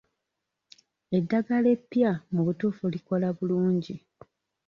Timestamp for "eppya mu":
1.75-2.41